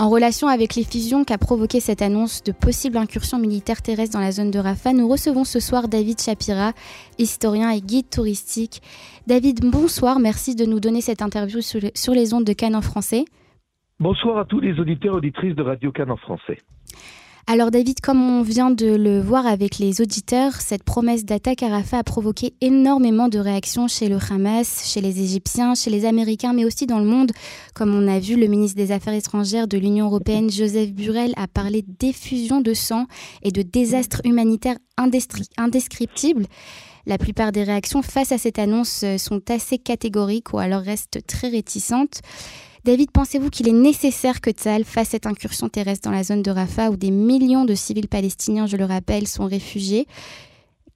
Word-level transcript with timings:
En 0.00 0.10
relation 0.10 0.46
avec 0.46 0.76
les 0.76 0.84
fusions 0.84 1.24
qu'a 1.24 1.38
provoqué 1.38 1.80
cette 1.80 2.02
annonce 2.02 2.44
de 2.44 2.52
possible 2.52 2.98
incursion 2.98 3.36
militaire 3.36 3.82
terrestre 3.82 4.16
dans 4.16 4.22
la 4.22 4.30
zone 4.30 4.52
de 4.52 4.60
Rafah, 4.60 4.92
nous 4.92 5.08
recevons 5.08 5.42
ce 5.42 5.58
soir 5.58 5.88
David 5.88 6.20
Shapira, 6.20 6.72
historien 7.18 7.70
et 7.70 7.80
guide 7.80 8.08
touristique. 8.08 8.80
David, 9.26 9.68
bonsoir, 9.68 10.20
merci 10.20 10.54
de 10.54 10.66
nous 10.66 10.78
donner 10.78 11.00
cette 11.00 11.20
interview 11.20 11.60
sur 11.62 12.14
les 12.14 12.32
ondes 12.32 12.44
de 12.44 12.52
Cannes 12.52 12.76
en 12.76 12.80
français. 12.80 13.24
Bonsoir 13.98 14.38
à 14.38 14.44
tous 14.44 14.60
les 14.60 14.78
auditeurs 14.78 15.14
et 15.14 15.16
auditrices 15.16 15.56
de 15.56 15.62
Radio 15.64 15.90
Cannes 15.90 16.16
français. 16.18 16.58
Alors 17.50 17.70
David, 17.70 18.02
comme 18.02 18.20
on 18.20 18.42
vient 18.42 18.70
de 18.70 18.94
le 18.94 19.22
voir 19.22 19.46
avec 19.46 19.78
les 19.78 20.02
auditeurs, 20.02 20.52
cette 20.60 20.82
promesse 20.82 21.24
d'attaque 21.24 21.62
à 21.62 21.68
Rafah 21.68 22.00
a 22.00 22.04
provoqué 22.04 22.52
énormément 22.60 23.28
de 23.28 23.38
réactions 23.38 23.88
chez 23.88 24.10
le 24.10 24.18
Hamas, 24.18 24.84
chez 24.84 25.00
les 25.00 25.22
Égyptiens, 25.22 25.74
chez 25.74 25.88
les 25.88 26.04
Américains, 26.04 26.52
mais 26.52 26.66
aussi 26.66 26.86
dans 26.86 26.98
le 26.98 27.06
monde. 27.06 27.32
Comme 27.72 27.94
on 27.94 28.06
a 28.06 28.18
vu, 28.18 28.36
le 28.36 28.48
ministre 28.48 28.76
des 28.76 28.92
Affaires 28.92 29.14
étrangères 29.14 29.66
de 29.66 29.78
l'Union 29.78 30.08
européenne, 30.08 30.50
Joseph 30.50 30.92
Burrell, 30.92 31.32
a 31.38 31.48
parlé 31.48 31.82
d'effusion 31.98 32.60
de 32.60 32.74
sang 32.74 33.06
et 33.42 33.50
de 33.50 33.62
désastres 33.62 34.20
humanitaires 34.24 34.76
indescriptibles. 35.56 36.44
La 37.06 37.16
plupart 37.16 37.52
des 37.52 37.62
réactions 37.62 38.02
face 38.02 38.30
à 38.30 38.36
cette 38.36 38.58
annonce 38.58 39.06
sont 39.16 39.40
assez 39.50 39.78
catégoriques 39.78 40.52
ou 40.52 40.58
alors 40.58 40.82
restent 40.82 41.26
très 41.26 41.48
réticentes. 41.48 42.20
David, 42.84 43.10
pensez-vous 43.10 43.50
qu'il 43.50 43.68
est 43.68 43.72
nécessaire 43.72 44.40
que 44.40 44.50
Tsahal 44.50 44.84
fasse 44.84 45.08
cette 45.08 45.26
incursion 45.26 45.68
terrestre 45.68 46.08
dans 46.08 46.14
la 46.14 46.22
zone 46.22 46.42
de 46.42 46.50
Rafah 46.50 46.90
où 46.90 46.96
des 46.96 47.10
millions 47.10 47.64
de 47.64 47.74
civils 47.74 48.08
palestiniens, 48.08 48.66
je 48.66 48.76
le 48.76 48.84
rappelle, 48.84 49.26
sont 49.26 49.46
réfugiés? 49.46 50.06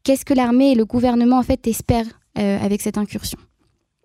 Qu'est-ce 0.03 0.25
que 0.25 0.35
l'armée 0.35 0.73
et 0.73 0.75
le 0.75 0.85
gouvernement 0.85 1.39
en 1.39 1.43
fait 1.43 1.67
espèrent 1.67 2.21
euh, 2.39 2.59
avec 2.61 2.81
cette 2.81 2.99
incursion? 2.99 3.39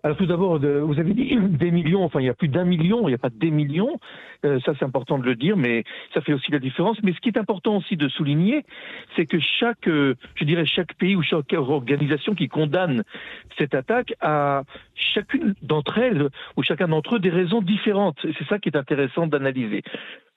Alors 0.04 0.16
tout 0.16 0.26
d'abord, 0.26 0.58
vous 0.58 0.98
avez 1.00 1.12
dit 1.12 1.36
des 1.40 1.70
millions, 1.72 2.04
enfin 2.04 2.20
il 2.20 2.26
y 2.26 2.28
a 2.28 2.34
plus 2.34 2.48
d'un 2.48 2.64
million, 2.64 3.02
il 3.02 3.08
n'y 3.08 3.14
a 3.14 3.18
pas 3.18 3.30
des 3.30 3.50
millions, 3.50 3.98
euh, 4.44 4.60
ça 4.60 4.72
c'est 4.78 4.84
important 4.84 5.18
de 5.18 5.24
le 5.24 5.34
dire, 5.34 5.56
mais 5.56 5.82
ça 6.14 6.20
fait 6.20 6.32
aussi 6.32 6.52
la 6.52 6.60
différence. 6.60 6.98
Mais 7.02 7.12
ce 7.12 7.20
qui 7.20 7.28
est 7.28 7.38
important 7.38 7.78
aussi 7.78 7.96
de 7.96 8.08
souligner, 8.08 8.64
c'est 9.16 9.26
que 9.26 9.38
chaque, 9.40 9.88
euh, 9.88 10.14
je 10.36 10.44
dirais 10.44 10.66
chaque 10.66 10.94
pays 10.94 11.16
ou 11.16 11.22
chaque 11.22 11.52
organisation 11.52 12.34
qui 12.34 12.48
condamne 12.48 13.02
cette 13.58 13.74
attaque 13.74 14.14
a 14.20 14.62
chacune 14.94 15.54
d'entre 15.62 15.98
elles 15.98 16.28
ou 16.56 16.62
chacun 16.62 16.86
d'entre 16.86 17.16
eux 17.16 17.18
des 17.18 17.30
raisons 17.30 17.60
différentes. 17.60 18.24
Et 18.24 18.32
c'est 18.38 18.46
ça 18.46 18.60
qui 18.60 18.68
est 18.68 18.76
intéressant 18.76 19.26
d'analyser. 19.26 19.82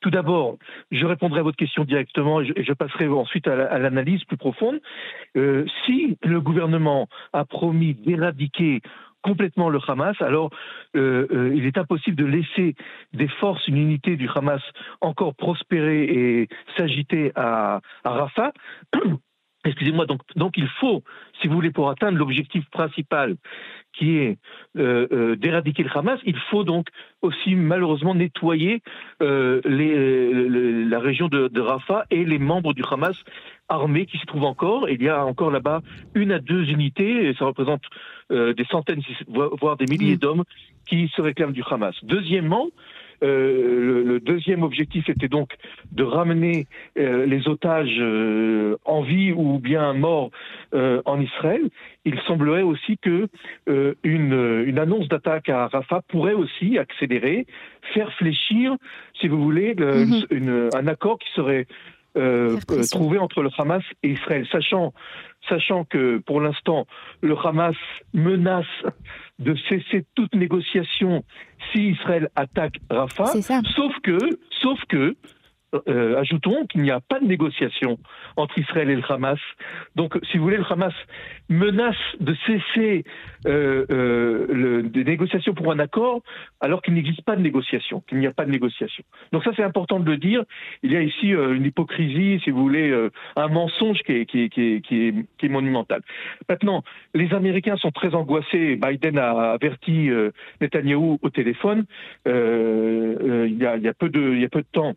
Tout 0.01 0.09
d'abord, 0.09 0.57
je 0.89 1.05
répondrai 1.05 1.41
à 1.41 1.43
votre 1.43 1.57
question 1.57 1.83
directement 1.83 2.41
et 2.41 2.63
je, 2.63 2.73
passerai 2.73 3.07
ensuite 3.07 3.47
à 3.47 3.77
l'analyse 3.77 4.23
plus 4.23 4.37
profonde. 4.37 4.79
Euh, 5.37 5.65
si 5.85 6.17
le 6.23 6.41
gouvernement 6.41 7.07
a 7.33 7.45
promis 7.45 7.93
d'éradiquer 7.93 8.81
complètement 9.21 9.69
le 9.69 9.79
Hamas, 9.87 10.15
alors 10.21 10.49
euh, 10.95 11.27
euh, 11.31 11.53
il 11.55 11.65
est 11.65 11.77
impossible 11.77 12.15
de 12.15 12.25
laisser 12.25 12.75
des 13.13 13.27
forces, 13.27 13.67
une 13.67 13.77
unité 13.77 14.15
du 14.15 14.29
Hamas 14.33 14.61
encore 15.01 15.35
prospérer 15.35 16.03
et 16.03 16.49
s'agiter 16.77 17.31
à, 17.35 17.81
à 18.03 18.09
Rafah. 18.09 18.51
Excusez-moi, 19.63 20.05
donc, 20.05 20.21
donc 20.35 20.57
il 20.57 20.67
faut, 20.79 21.03
si 21.39 21.47
vous 21.47 21.53
voulez, 21.53 21.71
pour 21.71 21.89
atteindre 21.89 22.17
l'objectif 22.17 22.67
principal 22.71 23.35
qui 23.93 24.17
est 24.17 24.37
euh, 24.77 25.35
d'éradiquer 25.35 25.83
le 25.83 25.89
Hamas, 25.95 26.19
il 26.25 26.37
faut 26.49 26.63
donc 26.63 26.87
aussi 27.21 27.55
malheureusement 27.55 28.15
nettoyer 28.15 28.81
les, 29.19 30.85
la 30.85 30.99
région 30.99 31.27
de, 31.27 31.47
de, 31.49 31.61
Rafah 31.61 32.05
et 32.09 32.25
les 32.25 32.39
membres 32.39 32.73
du 32.73 32.83
Hamas 32.89 33.15
armée 33.71 34.05
qui 34.05 34.17
s'y 34.17 34.25
trouve 34.25 34.43
encore. 34.43 34.89
Il 34.89 35.01
y 35.01 35.09
a 35.09 35.25
encore 35.25 35.51
là-bas 35.51 35.81
une 36.13 36.31
à 36.31 36.39
deux 36.39 36.69
unités, 36.69 37.27
et 37.27 37.33
ça 37.35 37.45
représente 37.45 37.83
euh, 38.31 38.53
des 38.53 38.65
centaines, 38.65 39.01
voire 39.27 39.77
des 39.77 39.85
milliers 39.85 40.15
mm. 40.15 40.19
d'hommes 40.19 40.43
qui 40.87 41.09
se 41.15 41.21
réclament 41.21 41.53
du 41.53 41.63
Hamas. 41.69 41.95
Deuxièmement, 42.03 42.67
euh, 43.23 44.03
le, 44.03 44.19
deuxième 44.19 44.63
objectif 44.63 45.09
était 45.09 45.27
donc 45.27 45.49
de 45.91 46.03
ramener 46.03 46.67
euh, 46.97 47.25
les 47.25 47.47
otages 47.47 47.99
en 48.85 49.01
vie 49.01 49.31
ou 49.31 49.59
bien 49.59 49.93
morts 49.93 50.31
en 50.73 51.19
Israël. 51.19 51.69
Il 52.05 52.19
semblerait 52.27 52.61
aussi 52.61 52.97
que 52.97 53.27
une, 53.67 54.63
une, 54.65 54.79
annonce 54.79 55.07
d'attaque 55.07 55.49
à 55.49 55.67
Rafah 55.67 56.01
pourrait 56.07 56.33
aussi 56.33 56.77
accélérer, 56.77 57.45
faire 57.93 58.11
fléchir, 58.13 58.75
si 59.19 59.27
vous 59.27 59.41
voulez, 59.41 59.75
une, 60.29 60.69
un 60.73 60.87
accord 60.87 61.17
qui 61.19 61.29
serait 61.33 61.65
euh, 62.17 62.59
euh, 62.69 62.83
trouvé 62.91 63.19
entre 63.19 63.41
le 63.41 63.49
Hamas 63.57 63.83
et 64.03 64.09
Israël, 64.09 64.45
sachant, 64.51 64.91
sachant 65.47 65.85
que 65.85 66.17
pour 66.17 66.41
l'instant, 66.41 66.85
le 67.21 67.37
Hamas 67.37 67.77
menace 68.13 68.65
de 69.41 69.55
cesser 69.67 70.05
toute 70.15 70.33
négociation 70.35 71.23
si 71.71 71.89
Israël 71.89 72.29
attaque 72.35 72.75
Rafah, 72.89 73.33
sauf 73.75 73.93
que, 74.03 74.17
sauf 74.61 74.79
que 74.87 75.15
euh, 75.87 76.19
ajoutons 76.19 76.65
qu'il 76.67 76.81
n'y 76.81 76.91
a 76.91 76.99
pas 76.99 77.19
de 77.19 77.25
négociation 77.25 77.97
entre 78.35 78.57
Israël 78.59 78.89
et 78.89 78.95
le 78.95 79.03
Hamas. 79.09 79.39
Donc, 79.95 80.19
si 80.29 80.37
vous 80.37 80.43
voulez, 80.43 80.57
le 80.57 80.65
Hamas 80.69 80.93
menace 81.49 81.95
de 82.19 82.35
cesser 82.45 83.03
euh, 83.47 83.85
euh, 83.89 84.81
des 84.83 85.03
négociations 85.03 85.53
pour 85.53 85.71
un 85.71 85.79
accord 85.79 86.21
alors 86.59 86.81
qu'il 86.81 86.93
n'existe 86.93 87.21
pas 87.23 87.35
de 87.35 87.41
négociation, 87.41 88.01
qu'il 88.01 88.19
n'y 88.19 88.27
a 88.27 88.31
pas 88.31 88.45
de 88.45 88.51
négociation. 88.51 89.03
Donc 89.31 89.43
ça, 89.43 89.51
c'est 89.55 89.63
important 89.63 89.99
de 89.99 90.09
le 90.09 90.17
dire. 90.17 90.43
Il 90.83 90.91
y 90.91 90.97
a 90.97 91.01
ici 91.01 91.29
une 91.29 91.65
hypocrisie, 91.65 92.41
si 92.43 92.49
vous 92.49 92.61
voulez, 92.61 93.09
un 93.35 93.47
mensonge 93.47 93.99
qui 93.99 94.13
est, 94.13 94.25
qui, 94.25 94.49
qui, 94.49 94.81
qui, 94.81 95.07
est, 95.07 95.15
qui 95.37 95.45
est 95.45 95.49
monumental. 95.49 96.01
Maintenant, 96.49 96.83
les 97.13 97.33
Américains 97.33 97.77
sont 97.77 97.91
très 97.91 98.13
angoissés. 98.13 98.75
Biden 98.75 99.17
a 99.17 99.53
averti 99.53 100.09
Netanyahou 100.59 101.19
au 101.21 101.29
téléphone 101.29 101.85
il 102.25 103.57
y, 103.59 103.65
a, 103.65 103.77
il, 103.77 103.83
y 103.83 103.87
a 103.87 103.93
peu 103.93 104.09
de, 104.09 104.33
il 104.33 104.41
y 104.41 104.45
a 104.45 104.49
peu 104.49 104.61
de 104.61 104.67
temps 104.71 104.95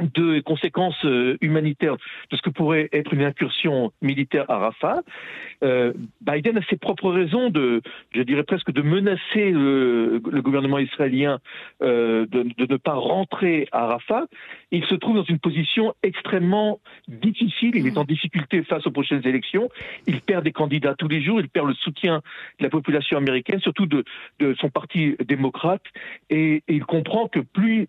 de 0.00 0.40
conséquences 0.40 1.04
euh, 1.04 1.38
humanitaires 1.40 1.96
de 2.30 2.36
ce 2.36 2.42
que 2.42 2.50
pourrait 2.50 2.88
être 2.92 3.14
une 3.14 3.22
incursion 3.22 3.92
militaire 4.02 4.44
à 4.50 4.58
Rafah. 4.58 5.00
Euh, 5.64 5.92
Biden 6.20 6.58
a 6.58 6.62
ses 6.68 6.76
propres 6.76 7.10
raisons 7.10 7.48
de, 7.48 7.80
je 8.14 8.22
dirais 8.22 8.42
presque, 8.42 8.70
de 8.72 8.82
menacer 8.82 9.50
le, 9.50 10.20
gouvernement 10.20 10.78
israélien 10.78 11.38
euh, 11.82 12.26
de, 12.26 12.44
ne 12.58 12.76
pas 12.76 12.94
rentrer 12.94 13.68
à 13.72 13.86
Rafah. 13.86 14.26
Il 14.70 14.84
se 14.84 14.94
trouve 14.94 15.16
dans 15.16 15.24
une 15.24 15.38
position 15.38 15.94
extrêmement 16.02 16.78
difficile. 17.08 17.72
Il 17.74 17.86
est 17.86 17.96
en 17.96 18.04
difficulté 18.04 18.62
face 18.64 18.86
aux 18.86 18.90
prochaines 18.90 19.26
élections. 19.26 19.70
Il 20.06 20.20
perd 20.20 20.44
des 20.44 20.52
candidats 20.52 20.94
tous 20.94 21.08
les 21.08 21.22
jours. 21.22 21.40
Il 21.40 21.48
perd 21.48 21.68
le 21.68 21.74
soutien 21.74 22.20
de 22.58 22.64
la 22.64 22.70
population 22.70 23.16
américaine, 23.16 23.60
surtout 23.60 23.86
de, 23.86 24.04
son 24.60 24.68
parti 24.68 25.16
démocrate. 25.24 25.82
Et, 26.28 26.62
il 26.68 26.84
comprend 26.84 27.28
que 27.28 27.40
plus 27.40 27.86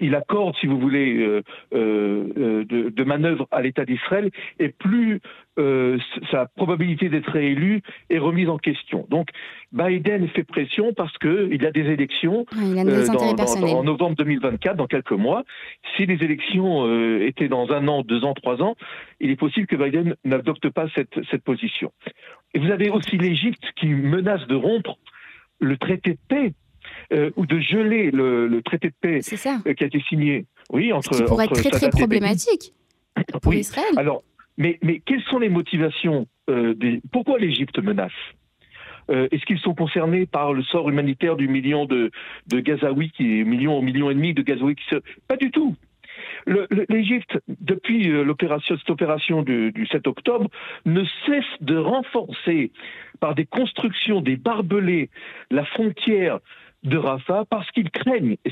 il 0.00 0.14
accorde, 0.14 0.54
si 0.60 0.66
vous 0.66 0.78
voulez, 0.78 1.39
euh, 1.74 2.24
euh, 2.36 2.64
de, 2.64 3.04
manœuvre 3.04 3.48
à 3.50 3.62
l'État 3.62 3.84
d'Israël, 3.84 4.30
et 4.58 4.68
plus 4.68 5.20
euh, 5.58 5.98
sa 6.30 6.46
probabilité 6.46 7.08
d'être 7.08 7.30
réélu 7.30 7.82
est 8.08 8.18
remise 8.18 8.48
en 8.48 8.58
question. 8.58 9.06
Donc 9.10 9.28
Biden 9.72 10.28
fait 10.28 10.44
pression 10.44 10.92
parce 10.94 11.16
qu'il 11.18 11.60
y 11.60 11.66
a 11.66 11.70
des 11.70 11.86
élections 11.86 12.46
en 13.74 13.84
novembre 13.84 14.16
2024, 14.16 14.76
dans 14.76 14.86
quelques 14.86 15.12
mois. 15.12 15.44
Si 15.96 16.06
les 16.06 16.22
élections 16.22 17.20
étaient 17.20 17.48
dans 17.48 17.70
un 17.72 17.88
an, 17.88 18.02
deux 18.02 18.24
ans, 18.24 18.34
trois 18.34 18.62
ans, 18.62 18.76
il 19.18 19.30
est 19.30 19.36
possible 19.36 19.66
que 19.66 19.76
Biden 19.76 20.14
n'adopte 20.24 20.68
pas 20.70 20.86
cette, 20.94 21.18
cette 21.30 21.42
position. 21.42 21.92
Et 22.54 22.58
vous 22.58 22.70
avez 22.70 22.90
aussi 22.90 23.16
l'Égypte 23.16 23.64
qui 23.76 23.88
menace 23.88 24.46
de 24.46 24.54
rompre 24.54 24.98
le 25.60 25.76
traité 25.76 26.12
de 26.12 26.18
paix 26.28 26.52
ou 27.36 27.46
de 27.46 27.58
geler 27.60 28.10
le, 28.10 28.60
traité 28.62 28.88
de 28.88 28.94
paix 29.00 29.20
qui 29.20 29.84
a 29.84 29.86
été 29.86 30.00
signé 30.08 30.46
oui, 30.72 30.92
entre. 30.92 31.14
Ce 31.14 31.22
qui 31.22 31.28
pourrait 31.28 31.44
être 31.46 31.54
très 31.54 31.70
très 31.70 31.90
problématique 31.90 32.72
pour 33.42 33.54
Israël. 33.54 33.92
Alors, 33.96 34.22
mais, 34.56 34.78
mais 34.82 35.00
quelles 35.00 35.22
sont 35.22 35.38
les 35.38 35.48
motivations 35.48 36.26
euh, 36.50 36.74
des... 36.74 37.00
Pourquoi 37.12 37.38
l'Égypte 37.38 37.78
menace 37.78 38.12
euh, 39.10 39.28
Est-ce 39.30 39.44
qu'ils 39.46 39.58
sont 39.58 39.74
concernés 39.74 40.26
par 40.26 40.52
le 40.52 40.62
sort 40.62 40.88
humanitaire 40.88 41.36
du 41.36 41.48
million 41.48 41.86
de, 41.86 42.10
de 42.46 42.60
Gazaouis, 42.60 43.10
qui 43.10 43.40
est 43.40 43.44
million, 43.44 43.80
million 43.80 44.10
et 44.10 44.14
demi 44.14 44.34
de 44.34 44.42
Gazaouis 44.42 44.76
qui 44.76 44.84
se... 44.90 44.96
Pas 45.28 45.36
du 45.36 45.50
tout. 45.50 45.74
L'Égypte, 46.88 47.38
depuis 47.48 48.10
euh, 48.10 48.22
l'opération, 48.22 48.76
cette 48.76 48.90
opération 48.90 49.42
du, 49.42 49.72
du, 49.72 49.86
7 49.86 50.06
octobre, 50.06 50.48
ne 50.84 51.04
cesse 51.26 51.44
de 51.60 51.76
renforcer 51.76 52.72
par 53.18 53.34
des 53.34 53.46
constructions, 53.46 54.20
des 54.20 54.36
barbelés, 54.36 55.10
la 55.50 55.64
frontière 55.64 56.38
de 56.82 56.96
Rafah 56.96 57.44
parce 57.50 57.70
qu'ils 57.72 57.90
craignent, 57.90 58.36
et 58.44 58.50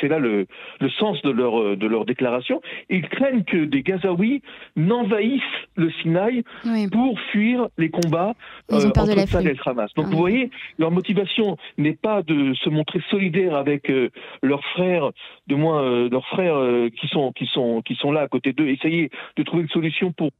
c'est 0.00 0.08
là 0.08 0.18
le, 0.18 0.46
le, 0.80 0.90
sens 0.90 1.20
de 1.22 1.30
leur, 1.30 1.76
de 1.76 1.86
leur 1.86 2.04
déclaration, 2.04 2.60
ils 2.88 3.08
craignent 3.08 3.44
que 3.44 3.64
des 3.64 3.82
Gazaouis 3.82 4.42
n'envahissent 4.76 5.42
le 5.76 5.90
Sinaï 6.02 6.42
pour 6.90 7.18
fuir 7.32 7.68
les 7.78 7.90
combats 7.90 8.34
euh, 8.72 8.88
entre 8.96 9.10
et 9.10 9.54
le 9.54 9.68
Hamas. 9.68 9.92
Donc 9.94 10.06
vous 10.06 10.16
voyez, 10.16 10.50
leur 10.78 10.90
motivation 10.90 11.56
n'est 11.78 11.96
pas 11.96 12.22
de 12.22 12.54
se 12.54 12.68
montrer 12.68 13.00
solidaire 13.10 13.54
avec 13.54 13.90
euh, 13.90 14.10
leurs 14.42 14.64
frères, 14.74 15.10
de 15.46 15.54
moins 15.54 15.82
euh, 15.82 16.08
leurs 16.10 16.26
frères 16.26 16.58
qui, 17.00 17.08
sont, 17.08 17.32
qui, 17.32 17.46
sont, 17.46 17.82
qui 17.82 17.94
sont 17.94 18.12
là 18.12 18.22
à 18.22 18.28
côté 18.28 18.52
d'eux, 18.52 18.68
essayer 18.68 19.10
de 19.36 19.42
trouver 19.42 19.62
une 19.62 19.68
solution 19.68 20.12
pour 20.12 20.30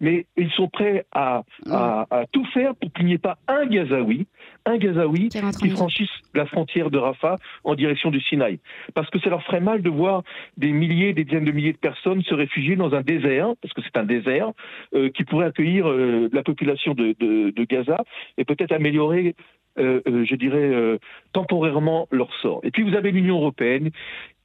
mais 0.00 0.26
ils 0.36 0.50
sont 0.50 0.68
prêts 0.68 1.06
à, 1.12 1.42
à, 1.70 2.06
à 2.10 2.26
tout 2.26 2.44
faire 2.46 2.74
pour 2.74 2.92
qu'il 2.92 3.06
n'y 3.06 3.14
ait 3.14 3.18
pas 3.18 3.38
un 3.48 3.66
Gazaoui, 3.66 4.26
un 4.66 4.76
Gazaoui 4.76 5.28
qui, 5.28 5.70
franchisse 5.70 6.10
la 6.34 6.46
frontière 6.46 6.90
de 6.90 6.98
Rafah 6.98 7.36
en 7.64 7.74
direction 7.74 8.10
du 8.10 8.20
Sinaï. 8.20 8.58
Parce 8.94 9.08
que 9.10 9.18
ça 9.20 9.30
leur 9.30 9.42
ferait 9.42 9.60
mal 9.60 9.82
de 9.82 9.90
voir 9.90 10.22
des 10.56 10.72
milliers, 10.72 11.12
des 11.12 11.24
dizaines 11.24 11.44
de 11.44 11.52
milliers 11.52 11.72
de 11.72 11.78
personnes 11.78 12.22
se 12.22 12.34
réfugier 12.34 12.76
dans 12.76 12.94
un 12.94 13.02
désert, 13.02 13.54
parce 13.62 13.74
que 13.74 13.82
c'est 13.82 13.96
un 13.96 14.04
désert, 14.04 14.52
euh, 14.94 15.10
qui 15.10 15.24
pourrait 15.24 15.46
accueillir 15.46 15.88
euh, 15.88 16.28
la 16.32 16.42
population 16.42 16.94
de, 16.94 17.14
de, 17.18 17.50
de 17.50 17.64
Gaza 17.64 18.04
et 18.38 18.44
peut-être 18.44 18.72
améliorer 18.72 19.34
euh, 19.78 20.00
euh, 20.08 20.24
je 20.24 20.34
dirais, 20.34 20.58
euh, 20.58 20.98
temporairement 21.32 22.08
leur 22.10 22.34
sort. 22.42 22.60
Et 22.64 22.72
puis 22.72 22.82
vous 22.82 22.96
avez 22.96 23.12
l'Union 23.12 23.36
européenne 23.36 23.90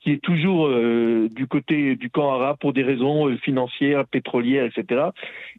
qui 0.05 0.11
est 0.11 0.21
toujours 0.21 0.67
euh, 0.67 1.27
du 1.31 1.47
côté 1.47 1.95
du 1.95 2.11
camp 2.11 2.31
arabe 2.31 2.57
pour 2.59 2.73
des 2.73 2.83
raisons 2.83 3.27
euh, 3.27 3.37
financières, 3.37 4.05
pétrolières, 4.05 4.65
etc., 4.65 5.05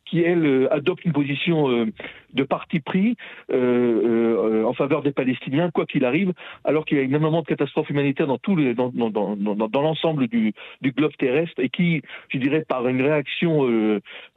qui, 0.04 0.20
elle, 0.20 0.46
euh, 0.46 0.72
adopte 0.72 1.04
une 1.04 1.12
position 1.12 1.68
euh, 1.68 1.86
de 2.32 2.44
parti 2.44 2.78
pris 2.78 3.16
en 3.50 4.72
faveur 4.74 5.02
des 5.02 5.10
Palestiniens, 5.10 5.70
quoi 5.70 5.86
qu'il 5.86 6.04
arrive, 6.04 6.32
alors 6.64 6.84
qu'il 6.84 6.98
y 6.98 7.00
a 7.00 7.04
énormément 7.04 7.40
de 7.40 7.46
catastrophes 7.46 7.88
humanitaires 7.90 8.26
dans, 8.26 8.38
tout 8.38 8.54
les, 8.54 8.74
dans, 8.74 8.90
dans, 8.90 9.10
dans, 9.10 9.34
dans 9.36 9.80
l'ensemble 9.80 10.28
du, 10.28 10.52
du, 10.82 10.92
globe 10.92 11.16
terrestre 11.16 11.58
et 11.58 11.70
qui, 11.70 12.02
je 12.28 12.38
dirais, 12.38 12.64
par 12.68 12.86
une 12.88 13.00
réaction 13.00 13.66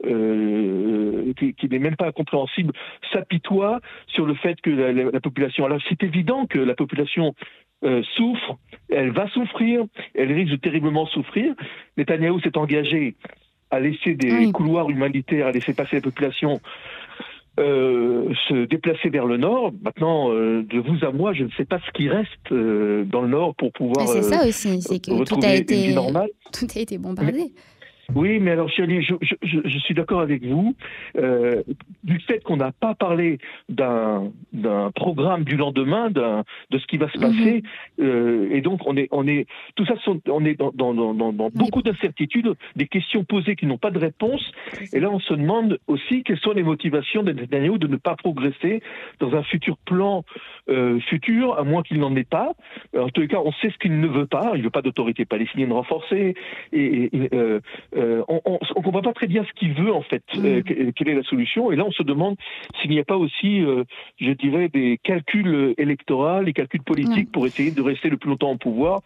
qui, 0.02 1.54
qui 1.54 1.68
n'est 1.68 1.78
même 1.78 1.96
pas 1.96 2.06
incompréhensible, 2.06 2.72
s'apitoie 3.12 3.80
sur 4.06 4.24
le 4.24 4.34
fait 4.34 4.58
que 4.62 4.70
la, 4.70 4.92
la, 4.92 5.10
la 5.10 5.20
population... 5.20 5.66
Alors 5.66 5.80
c'est 5.88 6.02
évident 6.02 6.46
que 6.46 6.58
la 6.58 6.74
population 6.74 7.34
souffre, 8.16 8.56
elle 8.90 9.12
va 9.12 9.28
souffrir, 9.28 9.84
elle 10.14 10.32
risque 10.32 10.52
de 10.52 10.56
terriblement 10.56 11.06
souffrir. 11.06 11.54
Netanyahou 11.96 12.40
s'est 12.40 12.56
engagé 12.56 13.16
à 13.70 13.80
laisser 13.80 14.14
des 14.14 14.32
oui. 14.32 14.52
couloirs 14.52 14.90
humanitaires, 14.90 15.46
à 15.46 15.52
laisser 15.52 15.74
passer 15.74 15.96
la 15.96 16.02
population 16.02 16.60
euh, 17.58 18.32
se 18.48 18.64
déplacer 18.66 19.10
vers 19.10 19.26
le 19.26 19.36
nord. 19.36 19.72
Maintenant, 19.82 20.32
euh, 20.32 20.62
de 20.62 20.78
vous 20.78 21.04
à 21.04 21.12
moi, 21.12 21.34
je 21.34 21.44
ne 21.44 21.50
sais 21.56 21.64
pas 21.64 21.78
ce 21.84 21.90
qui 21.92 22.08
reste 22.08 22.52
euh, 22.52 23.04
dans 23.04 23.22
le 23.22 23.28
nord 23.28 23.54
pour 23.56 23.72
pouvoir. 23.72 24.06
C'est 24.08 24.22
ça 24.22 24.46
aussi, 24.46 24.80
c'est 24.80 24.98
que 24.98 25.24
tout 25.24 25.40
a, 25.42 25.54
été, 25.54 25.94
tout 26.52 26.66
a 26.74 26.78
été 26.78 26.96
bombardé. 26.96 27.32
Mais, 27.32 27.50
oui, 28.14 28.38
mais 28.40 28.52
alors, 28.52 28.68
je, 28.68 28.82
je, 29.00 29.58
je, 29.64 29.78
suis 29.78 29.94
d'accord 29.94 30.20
avec 30.20 30.44
vous. 30.44 30.74
Euh, 31.16 31.62
du 32.04 32.18
fait 32.20 32.42
qu'on 32.42 32.56
n'a 32.56 32.72
pas 32.72 32.94
parlé 32.94 33.38
d'un 33.68 34.30
programme 34.94 35.44
du 35.44 35.56
lendemain, 35.56 36.10
de 36.10 36.78
ce 36.78 36.86
qui 36.86 36.96
va 36.96 37.10
se 37.10 37.18
mhm. 37.18 37.22
passer, 37.22 37.62
euh, 38.00 38.48
et 38.50 38.60
donc 38.60 38.80
on 38.86 38.96
est, 38.96 39.08
on 39.10 39.26
est, 39.26 39.46
tout 39.76 39.86
ça, 39.86 39.94
sont, 40.04 40.20
on 40.28 40.44
est 40.44 40.54
dans, 40.54 40.72
dans, 40.72 40.94
dans, 40.94 41.32
dans 41.32 41.50
beaucoup 41.50 41.82
d'incertitudes, 41.82 42.54
des 42.76 42.86
questions 42.86 43.24
posées 43.24 43.56
qui 43.56 43.66
n'ont 43.66 43.78
pas 43.78 43.90
de 43.90 43.98
réponse. 43.98 44.42
Et 44.92 45.00
là, 45.00 45.10
on 45.10 45.20
se 45.20 45.34
demande 45.34 45.78
aussi 45.86 46.22
quelles 46.22 46.38
sont 46.38 46.52
les 46.52 46.62
motivations 46.62 47.22
de 47.22 47.32
Netanyahu 47.32 47.78
de 47.78 47.86
ne 47.86 47.96
pas 47.96 48.16
progresser 48.16 48.82
dans 49.18 49.34
un 49.34 49.42
futur 49.42 49.76
plan 49.78 50.24
euh, 50.68 51.00
futur, 51.00 51.58
à 51.58 51.64
moins 51.64 51.82
qu'il 51.82 51.98
n'en 51.98 52.14
ait 52.16 52.24
pas. 52.24 52.52
En 52.96 53.08
tous 53.08 53.22
les 53.22 53.28
cas, 53.28 53.40
on 53.44 53.52
sait 53.52 53.70
ce 53.70 53.78
qu'il 53.78 54.00
ne 54.00 54.06
veut 54.06 54.26
pas. 54.26 54.52
Il 54.54 54.58
ne 54.58 54.64
veut 54.64 54.70
pas 54.70 54.82
d'autorité 54.82 55.24
palestinienne 55.24 55.72
renforcée. 55.72 56.34
Et, 56.72 57.10
et 57.16 57.30
euh, 58.00 58.10
euh, 58.20 58.24
on 58.28 58.58
ne 58.60 58.82
comprend 58.82 59.02
pas 59.02 59.12
très 59.12 59.26
bien 59.26 59.44
ce 59.44 59.52
qu'il 59.52 59.74
veut 59.74 59.92
en 59.92 60.02
fait, 60.02 60.22
mmh. 60.34 60.44
euh, 60.44 60.62
quelle 60.96 61.08
est 61.08 61.14
la 61.14 61.22
solution. 61.22 61.70
Et 61.70 61.76
là, 61.76 61.84
on 61.86 61.92
se 61.92 62.02
demande 62.02 62.36
s'il 62.80 62.90
n'y 62.90 62.98
a 62.98 63.04
pas 63.04 63.16
aussi, 63.16 63.62
euh, 63.62 63.84
je 64.20 64.30
dirais, 64.32 64.68
des 64.68 64.98
calculs 65.02 65.74
électoraux, 65.78 66.42
des 66.44 66.52
calculs 66.52 66.82
politiques 66.82 67.28
mmh. 67.28 67.32
pour 67.32 67.46
essayer 67.46 67.70
de 67.70 67.82
rester 67.82 68.08
le 68.08 68.16
plus 68.16 68.30
longtemps 68.30 68.52
au 68.52 68.56
pouvoir 68.56 69.02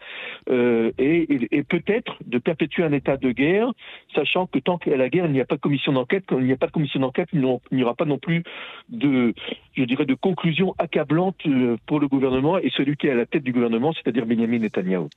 euh, 0.49 0.91
et, 0.97 1.33
et, 1.33 1.57
et 1.57 1.63
peut-être 1.63 2.17
de 2.25 2.37
perpétuer 2.37 2.83
un 2.83 2.93
état 2.93 3.17
de 3.17 3.31
guerre, 3.31 3.71
sachant 4.13 4.47
que 4.47 4.59
tant 4.59 4.77
qu'il 4.77 4.91
y 4.91 4.95
a 4.95 4.97
la 4.97 5.09
guerre, 5.09 5.25
il 5.25 5.31
n'y 5.33 5.41
a 5.41 5.45
pas 5.45 5.55
de 5.55 5.61
commission 5.61 5.93
d'enquête. 5.93 6.23
Quand 6.27 6.39
il 6.39 6.45
n'y 6.45 6.53
a 6.53 6.57
pas 6.57 6.67
de 6.67 6.71
commission 6.71 6.99
d'enquête, 6.99 7.29
il 7.33 7.41
n'y 7.71 7.83
aura 7.83 7.95
pas 7.95 8.05
non 8.05 8.17
plus 8.17 8.43
de, 8.89 9.33
je 9.73 9.83
dirais, 9.83 10.05
de 10.05 10.13
conclusion 10.13 10.73
accablante 10.77 11.37
euh, 11.45 11.77
pour 11.85 11.99
le 11.99 12.07
gouvernement 12.07 12.57
et 12.57 12.69
celui 12.69 12.95
qui 12.95 13.07
est 13.07 13.11
à 13.11 13.15
la 13.15 13.25
tête 13.25 13.43
du 13.43 13.51
gouvernement, 13.51 13.93
c'est-à-dire 13.93 14.25
Benjamin 14.25 14.59
Netanyahu 14.59 15.07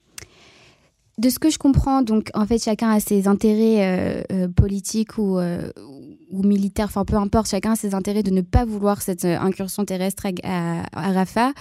de 1.19 1.29
ce 1.29 1.39
que 1.39 1.51
je 1.51 1.59
comprends, 1.59 2.03
donc 2.03 2.31
en 2.35 2.47
fait 2.47 2.63
chacun 2.63 2.91
a 2.91 3.01
ses 3.01 3.27
intérêts 3.27 3.81
euh, 3.81 4.23
euh, 4.33 4.49
politiques 4.49 5.19
ou, 5.19 5.39
euh, 5.39 5.71
ou 6.31 6.45
militaires, 6.45 6.87
enfin 6.87 7.05
peu 7.05 7.17
importe, 7.17 7.49
chacun 7.49 7.73
a 7.73 7.77
ses 7.77 7.95
intérêts 7.95 8.23
de 8.23 8.31
ne 8.31 8.41
pas 8.41 8.65
vouloir 8.65 9.03
cette 9.03 9.25
incursion 9.25 9.85
terrestre 9.85 10.27
à, 10.45 10.83
Rafah. 10.95 11.53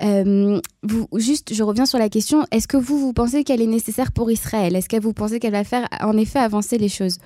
Vous, 0.00 1.08
juste, 1.16 1.54
je 1.54 1.62
reviens 1.62 1.86
sur 1.86 1.98
la 1.98 2.08
question. 2.08 2.44
Est-ce 2.50 2.68
que 2.68 2.76
vous, 2.76 2.98
vous 2.98 3.12
pensez 3.12 3.44
qu'elle 3.44 3.62
est 3.62 3.66
nécessaire 3.66 4.12
pour 4.12 4.30
Israël? 4.30 4.74
Est-ce 4.76 4.88
que 4.88 5.00
vous 5.00 5.12
pensez 5.12 5.40
qu'elle 5.40 5.52
va 5.52 5.64
faire 5.64 5.86
en 6.00 6.16
effet 6.16 6.38
avancer 6.38 6.78
les 6.78 6.88
choses? 6.88 7.18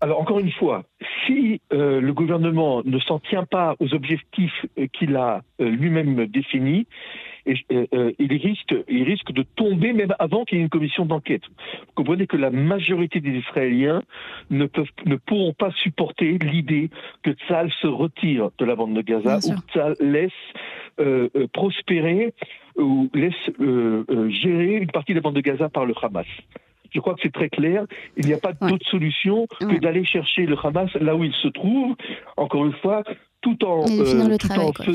Alors 0.00 0.20
encore 0.20 0.40
une 0.40 0.50
fois, 0.50 0.84
si 1.26 1.60
le 1.70 2.10
gouvernement 2.12 2.82
ne 2.84 2.98
s'en 3.00 3.18
tient 3.18 3.44
pas 3.44 3.76
aux 3.80 3.94
objectifs 3.94 4.66
qu'il 4.92 5.16
a 5.16 5.42
lui-même 5.58 6.26
définis, 6.26 6.86
et, 7.46 7.54
euh, 7.72 8.12
il, 8.18 8.32
risque, 8.34 8.74
il 8.88 9.02
risque 9.04 9.32
de 9.32 9.42
tomber 9.42 9.92
même 9.92 10.14
avant 10.18 10.44
qu'il 10.44 10.58
y 10.58 10.60
ait 10.60 10.64
une 10.64 10.70
commission 10.70 11.06
d'enquête. 11.06 11.42
Vous 11.48 11.92
comprenez 11.94 12.26
que 12.26 12.36
la 12.36 12.50
majorité 12.50 13.20
des 13.20 13.32
Israéliens 13.32 14.02
ne, 14.50 14.66
peuvent, 14.66 14.90
ne 15.06 15.16
pourront 15.16 15.52
pas 15.52 15.70
supporter 15.72 16.38
l'idée 16.38 16.90
que 17.22 17.30
Tzal 17.32 17.70
se 17.80 17.86
retire 17.86 18.50
de 18.58 18.64
la 18.64 18.76
bande 18.76 18.94
de 18.94 19.02
Gaza 19.02 19.38
ou 19.38 19.60
que 19.60 19.72
Tzal 19.72 19.96
laisse 20.00 20.30
euh, 21.00 21.28
euh, 21.36 21.46
prospérer 21.52 22.34
ou 22.76 23.10
laisse 23.14 23.34
euh, 23.60 24.04
euh, 24.10 24.28
gérer 24.30 24.76
une 24.76 24.90
partie 24.90 25.12
de 25.12 25.18
la 25.18 25.22
bande 25.22 25.34
de 25.34 25.40
Gaza 25.40 25.68
par 25.68 25.86
le 25.86 25.94
Hamas. 26.00 26.26
Je 26.90 27.00
crois 27.00 27.14
que 27.14 27.20
c'est 27.22 27.32
très 27.32 27.48
clair. 27.48 27.86
Il 28.16 28.26
n'y 28.26 28.34
a 28.34 28.38
pas 28.38 28.52
ouais. 28.60 28.70
d'autre 28.70 28.86
solution 28.88 29.46
que 29.46 29.64
ouais. 29.64 29.78
d'aller 29.78 30.04
chercher 30.04 30.46
le 30.46 30.56
Hamas 30.62 30.92
là 30.94 31.16
où 31.16 31.24
il 31.24 31.32
se 31.32 31.48
trouve. 31.48 31.96
Encore 32.36 32.66
une 32.66 32.74
fois, 32.74 33.02
tout 33.42 33.64
en, 33.64 33.82
euh, 33.82 34.38
tout 34.38 34.48
travail, 34.48 34.66
en 34.66 34.72
quoi, 34.72 34.86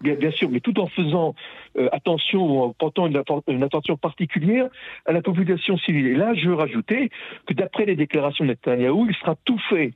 bien, 0.00 0.14
bien, 0.14 0.30
sûr, 0.30 0.48
mais 0.50 0.60
tout 0.60 0.78
en 0.78 0.86
faisant 0.86 1.34
euh, 1.76 1.88
attention 1.92 2.46
ou 2.46 2.60
en 2.62 2.72
portant 2.72 3.06
une, 3.06 3.20
une, 3.48 3.62
attention 3.62 3.96
particulière 3.96 4.68
à 5.06 5.12
la 5.12 5.22
population 5.22 5.76
civile. 5.78 6.06
Et 6.06 6.14
là, 6.14 6.34
je 6.34 6.48
veux 6.48 6.54
rajouter 6.54 7.10
que 7.46 7.54
d'après 7.54 7.86
les 7.86 7.96
déclarations 7.96 8.44
de 8.44 8.50
Netanyahou, 8.50 9.06
il 9.08 9.14
sera 9.16 9.34
tout 9.44 9.58
fait 9.70 9.92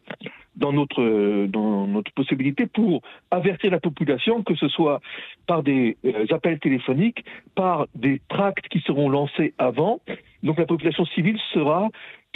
dans 0.57 0.73
notre, 0.73 1.47
dans 1.47 1.87
notre 1.87 2.13
possibilité 2.13 2.67
pour 2.67 3.03
avertir 3.31 3.71
la 3.71 3.81
population, 3.81 4.43
que 4.43 4.57
ce 4.57 4.69
soit 4.69 5.01
par 5.47 5.63
des 5.63 5.97
euh, 6.05 6.27
appels 6.31 6.59
téléphoniques, 6.59 7.25
par 7.55 7.87
des 7.95 8.21
tracts 8.29 8.69
qui 8.69 8.81
seront 8.81 9.09
lancés 9.09 9.55
avant. 9.59 10.01
Donc 10.43 10.59
la 10.59 10.67
population 10.67 11.05
civile 11.07 11.39
sera 11.53 11.89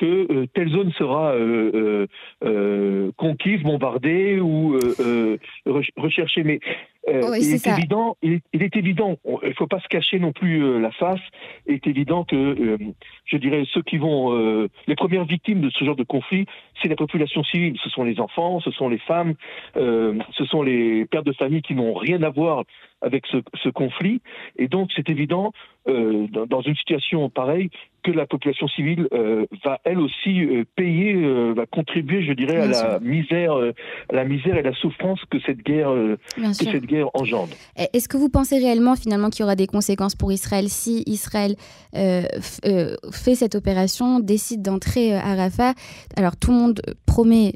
que 0.02 0.32
euh, 0.32 0.46
telle 0.52 0.68
zone 0.70 0.90
sera 0.98 1.32
euh, 1.32 2.08
euh, 2.44 3.12
conquise, 3.16 3.62
bombardée 3.62 4.40
ou 4.40 4.76
recherchée. 5.96 6.42
Mais 6.42 6.58
oui, 7.06 7.38
il, 7.40 7.54
est, 7.54 7.66
est 7.66 7.70
évident, 7.70 8.16
il, 8.20 8.32
est, 8.34 8.42
il, 8.52 8.62
est 8.64 8.76
évident, 8.76 9.16
il 9.42 9.48
ne 9.48 9.54
faut 9.54 9.68
pas 9.68 9.78
se 9.80 9.88
cacher 9.88 10.18
non 10.18 10.32
plus 10.32 10.80
la 10.80 10.90
face, 10.92 11.20
il 11.66 11.74
est 11.74 11.86
évident 11.86 12.24
que, 12.24 12.78
je 13.24 13.36
dirais, 13.36 13.64
ceux 13.72 13.82
qui 13.82 13.98
vont, 13.98 14.68
les 14.86 14.94
premières 14.94 15.24
victimes 15.24 15.60
de 15.60 15.70
ce 15.70 15.84
genre 15.84 15.96
de 15.96 16.04
conflit, 16.04 16.46
c'est 16.80 16.88
la 16.88 16.96
population 16.96 17.42
civile, 17.44 17.76
ce 17.82 17.90
sont 17.90 18.04
les 18.04 18.20
enfants, 18.20 18.60
ce 18.60 18.70
sont 18.70 18.88
les 18.88 18.98
femmes, 18.98 19.34
ce 19.74 20.44
sont 20.46 20.62
les 20.62 21.04
pères 21.06 21.24
de 21.24 21.32
famille 21.32 21.62
qui 21.62 21.74
n'ont 21.74 21.94
rien 21.94 22.22
à 22.22 22.30
voir 22.30 22.64
avec 23.02 23.26
ce, 23.26 23.38
ce 23.62 23.68
conflit. 23.68 24.22
Et 24.56 24.68
donc, 24.68 24.90
c'est 24.94 25.10
évident, 25.10 25.52
euh, 25.88 26.28
dans, 26.30 26.46
dans, 26.46 26.60
une 26.62 26.76
situation 26.76 27.28
pareille, 27.28 27.68
que 28.04 28.12
la 28.12 28.24
population 28.26 28.68
civile 28.68 29.08
euh, 29.12 29.46
va 29.64 29.80
elle 29.84 29.98
aussi 29.98 30.44
euh, 30.44 30.64
payer, 30.76 31.14
va 31.54 31.66
contribuer, 31.66 32.24
je 32.24 32.32
dirais, 32.32 32.54
Bien 32.54 32.70
à 32.70 32.74
sûr. 32.74 32.88
la 32.88 33.00
misère, 33.00 33.52
à 33.54 34.14
la 34.14 34.24
misère 34.24 34.56
et 34.56 34.62
la 34.62 34.72
souffrance 34.74 35.20
que 35.28 35.40
cette 35.40 35.58
guerre, 35.58 35.90
que 36.36 36.52
cette 36.52 36.86
guerre 36.86 37.08
engendre. 37.14 37.52
Est-ce 37.92 38.08
que 38.08 38.16
vous 38.16 38.28
pensez 38.28 38.58
réellement 38.58 38.94
finalement 38.94 39.28
qu'il 39.28 39.40
y 39.40 39.44
aura 39.44 39.56
des 39.56 39.66
conséquences 39.66 40.14
pour 40.14 40.30
Israël 40.32 40.68
si 40.68 41.02
Israël 41.06 41.56
fait 41.92 43.34
cette 43.34 43.56
opération, 43.56 44.20
décide 44.20 44.62
d'entrer 44.62 45.14
à 45.14 45.34
Rafah? 45.34 45.74
Alors 46.16 46.36
tout 46.36 46.52
le 46.52 46.56
monde 46.56 46.80
promet 47.06 47.54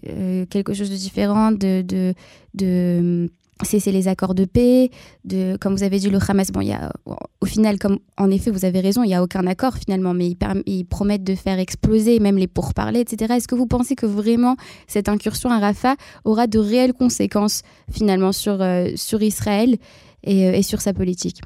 quelque 0.50 0.74
chose 0.74 0.90
de 0.90 0.96
différent, 0.96 1.52
de, 1.52 1.82
de, 1.82 2.12
de 2.54 3.28
cesser 3.64 3.92
les 3.92 4.08
accords 4.08 4.34
de 4.34 4.44
paix, 4.44 4.90
de, 5.24 5.56
comme 5.60 5.74
vous 5.74 5.82
avez 5.82 5.98
dit, 5.98 6.10
le 6.10 6.18
Hamas, 6.26 6.50
bon, 6.50 6.60
y 6.60 6.72
a, 6.72 6.92
au 7.40 7.46
final, 7.46 7.78
comme 7.78 7.98
en 8.18 8.30
effet, 8.30 8.50
vous 8.50 8.64
avez 8.64 8.80
raison, 8.80 9.02
il 9.02 9.08
n'y 9.08 9.14
a 9.14 9.22
aucun 9.22 9.46
accord 9.46 9.74
finalement, 9.74 10.14
mais 10.14 10.36
ils, 10.66 10.84
promettent 10.84 11.24
de 11.24 11.34
faire 11.34 11.58
exploser 11.58 12.20
même 12.20 12.36
les 12.36 12.46
pourparlers, 12.46 13.00
etc. 13.00 13.34
Est-ce 13.34 13.48
que 13.48 13.54
vous 13.54 13.66
pensez 13.66 13.94
que 13.94 14.06
vraiment 14.06 14.56
cette 14.86 15.08
incursion 15.08 15.50
à 15.50 15.58
Rafah 15.58 15.96
aura 16.24 16.46
de 16.46 16.58
réelles 16.58 16.94
conséquences 16.94 17.62
finalement 17.90 18.32
sur, 18.32 18.60
euh, 18.60 18.88
sur 18.94 19.22
Israël 19.22 19.76
et, 20.22 20.48
euh, 20.48 20.52
et 20.52 20.62
sur 20.62 20.80
sa 20.80 20.92
politique? 20.92 21.40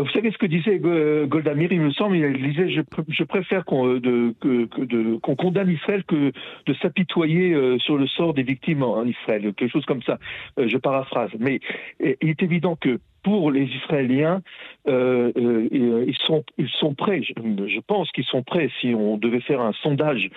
Vous 0.00 0.08
savez 0.08 0.32
ce 0.32 0.38
que 0.38 0.46
disait 0.46 0.80
euh, 0.84 1.26
Golda 1.26 1.54
Meir, 1.54 1.72
il 1.72 1.80
me 1.80 1.92
semble, 1.92 2.16
il 2.16 2.50
disait 2.50 2.68
je, 2.68 3.22
préfère 3.22 3.64
qu'on 3.64 4.00
qu 4.00 5.36
condamne 5.36 5.70
Israël 5.70 6.02
que 6.04 6.32
de 6.66 6.74
s'apitoyer 6.82 7.54
euh, 7.54 7.78
sur 7.78 7.96
le 7.96 8.06
sort 8.08 8.34
des 8.34 8.42
victimes 8.42 8.82
en 8.82 9.04
Israël, 9.04 9.52
quelque 9.56 9.70
chose 9.70 9.84
comme 9.86 10.02
ça. 10.02 10.18
Je 10.58 10.76
paraphrase. 10.78 11.30
Mais 11.38 11.60
il 12.00 12.28
est 12.28 12.42
évident 12.42 12.76
que 12.76 12.98
pour 13.24 13.50
les 13.50 13.64
Israéliens, 13.64 14.42
euh, 14.86 15.32
euh, 15.36 16.04
ils, 16.06 16.16
sont, 16.26 16.44
ils 16.58 16.68
sont 16.68 16.94
prêts, 16.94 17.22
je, 17.22 17.80
pense 17.80 18.12
qu'ils 18.12 18.24
sont 18.24 18.42
prêts, 18.42 18.70
si 18.80 18.94
on 18.94 19.16
devait 19.16 19.40
faire 19.40 19.62
un 19.62 19.72
sondage 19.82 20.30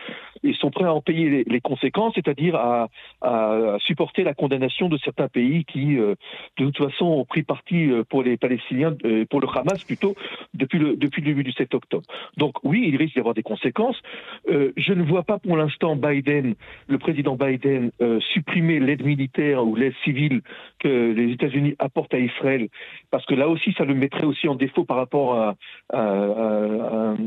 ils 0.44 0.56
sont 0.56 0.70
prêts 0.70 0.86
à 0.86 0.94
en 0.94 1.02
payer 1.02 1.44
les, 1.48 1.62
conséquences, 1.62 2.14
c'est-à-dire 2.14 2.56
à, 2.56 2.90
à, 3.22 3.76
supporter 3.80 4.24
la 4.24 4.36
condamnation 4.36 4.88
de 4.88 4.98
certains 5.00 5.28
pays 5.28 5.66
qui, 5.66 5.96
de 5.96 6.16
toute 6.56 6.78
façon, 6.78 7.06
ont 7.06 7.26
pris 7.26 7.42
parti 7.42 7.90
pour 8.08 8.22
les 8.22 8.38
Palestiniens, 8.38 8.96
pour 9.32 9.42
le 9.42 9.48
Hamas 9.48 9.84
plutôt, 9.84 10.16
depuis 10.54 10.78
le, 10.78 10.96
depuis 10.96 11.24
le 11.24 11.30
début 11.30 11.44
du 11.44 11.52
7 11.52 11.74
octobre. 11.74 12.06
Donc 12.38 12.64
oui, 12.64 12.86
il 12.88 12.96
risque 12.98 13.16
d'y 13.16 13.20
avoir 13.20 13.34
des 13.34 13.42
conséquences. 13.42 14.00
je 14.48 14.94
ne 14.94 15.02
vois 15.02 15.24
pas 15.24 15.40
pour 15.40 15.58
l'instant 15.58 15.96
Biden, 15.96 16.54
le 16.88 16.98
président 17.00 17.36
Biden, 17.36 17.92
supprimer 18.32 18.80
l'aide 18.80 19.04
militaire 19.04 19.66
ou 19.66 19.76
l'aide 19.76 19.96
civile 20.04 20.42
que 20.78 21.14
les 21.14 21.32
États-Unis 21.34 21.76
apportent 21.80 22.14
à 22.14 22.20
Israël, 22.20 22.70
parce 23.12 23.26
que 23.26 23.36
là 23.36 23.48
aussi, 23.48 23.74
ça 23.78 23.86
le 23.86 23.94
mettrait 23.94 24.26
aussi 24.26 24.48
en 24.48 24.56
défaut 24.56 24.84
par 24.84 24.98
rapport 24.98 25.36
à, 25.36 25.56
à, 25.94 26.00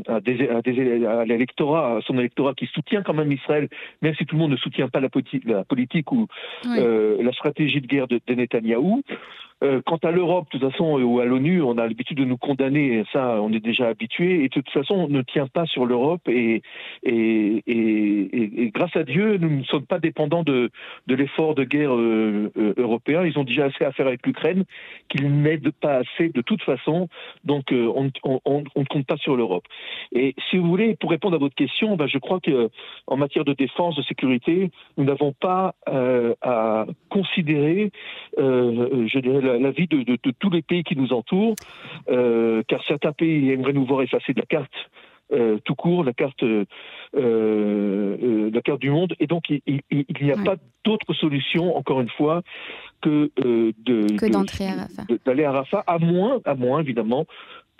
à, 0.07 0.19
l'électorat, 1.25 1.97
à 1.97 2.01
son 2.01 2.17
électorat 2.19 2.53
qui 2.53 2.67
soutient 2.67 3.01
quand 3.01 3.13
même 3.13 3.31
Israël, 3.31 3.67
même 4.01 4.15
si 4.15 4.25
tout 4.25 4.35
le 4.35 4.41
monde 4.41 4.51
ne 4.51 4.57
soutient 4.57 4.89
pas 4.89 4.99
la, 4.99 5.09
la 5.45 5.63
politique 5.63 6.11
ou 6.11 6.27
euh, 6.65 7.21
la 7.21 7.31
stratégie 7.31 7.81
de 7.81 7.87
guerre 7.87 8.07
de, 8.07 8.19
de 8.25 8.33
Netanyahou. 8.33 9.01
Euh, 9.63 9.79
quant 9.85 9.97
à 9.97 10.09
l'Europe, 10.09 10.47
de 10.51 10.57
toute 10.57 10.71
façon, 10.71 10.99
ou 10.99 11.19
à 11.19 11.25
l'ONU, 11.25 11.61
on 11.61 11.77
a 11.77 11.87
l'habitude 11.87 12.17
de 12.17 12.25
nous 12.25 12.37
condamner, 12.37 13.03
ça, 13.13 13.39
on 13.41 13.53
est 13.53 13.59
déjà 13.59 13.89
habitué, 13.89 14.43
et 14.43 14.47
de 14.47 14.53
toute 14.53 14.69
façon, 14.71 14.95
on 14.95 15.07
ne 15.07 15.21
tient 15.21 15.45
pas 15.45 15.65
sur 15.67 15.85
l'Europe, 15.85 16.27
et, 16.27 16.63
et, 17.03 17.63
et, 17.67 18.63
et, 18.63 18.71
grâce 18.71 18.95
à 18.95 19.03
Dieu, 19.03 19.37
nous 19.37 19.49
ne 19.49 19.63
sommes 19.63 19.85
pas 19.85 19.99
dépendants 19.99 20.41
de, 20.41 20.71
de 21.05 21.15
l'effort 21.15 21.53
de 21.53 21.63
guerre 21.63 21.93
euh, 21.93 22.51
euh, 22.57 22.73
européen. 22.77 23.23
Ils 23.23 23.37
ont 23.37 23.43
déjà 23.43 23.65
assez 23.65 23.85
à 23.85 23.91
faire 23.91 24.07
avec 24.07 24.25
l'Ukraine, 24.25 24.65
qu'ils 25.09 25.31
n'aident 25.31 25.71
pas 25.71 25.97
assez 25.97 26.29
de 26.29 26.41
toute 26.41 26.63
façon, 26.63 27.07
donc 27.43 27.65
on, 27.71 28.09
on, 28.23 28.41
on, 28.45 28.59
ne 28.59 28.85
compte 28.85 29.05
pas 29.05 29.17
sur 29.17 29.35
l'Europe. 29.35 29.65
Et 30.11 30.33
si 30.49 30.57
vous 30.57 30.67
voulez, 30.67 30.95
pour 30.95 31.11
répondre 31.11 31.35
à 31.35 31.39
votre 31.39 31.55
question, 31.55 31.95
ben, 31.97 32.07
je 32.07 32.17
crois 32.17 32.39
que 32.39 32.69
en 33.05 33.17
matière 33.17 33.45
de 33.45 33.53
défense, 33.53 33.95
de 33.95 34.01
sécurité, 34.03 34.71
nous 34.97 35.03
n'avons 35.03 35.33
pas 35.33 35.75
à 35.85 36.85
considérer, 37.09 37.91
je 38.37 39.19
dirais, 39.19 39.50
la, 39.59 39.71
vie 39.71 39.87
de, 39.87 40.15
tous 40.15 40.49
les 40.49 40.61
pays 40.61 40.83
qui 40.83 40.95
nous 40.95 41.13
entourent, 41.13 41.55
euh, 42.09 42.63
car 42.67 42.83
certains 42.85 43.11
pays 43.11 43.51
aimeraient 43.51 43.73
nous 43.73 43.85
voir 43.85 44.01
effacer 44.01 44.33
de 44.33 44.39
la 44.39 44.45
carte 44.45 44.73
euh, 45.33 45.59
tout 45.63 45.75
court, 45.75 46.03
la 46.03 46.11
carte, 46.11 46.43
euh, 46.43 46.65
la 48.53 48.61
carte 48.61 48.81
du 48.81 48.89
monde, 48.89 49.15
et 49.19 49.27
donc 49.27 49.49
il, 49.49 49.61
n'y 49.89 50.31
a 50.31 50.43
pas 50.43 50.55
d'autre 50.83 51.13
solution, 51.13 51.77
encore 51.77 52.01
une 52.01 52.09
fois, 52.09 52.41
que 53.01 53.31
d'aller 55.25 55.45
à 55.45 55.51
Rafah, 55.53 55.83
à 55.87 55.99
moins, 55.99 56.41
à 56.43 56.55
moins 56.55 56.81
évidemment 56.81 57.25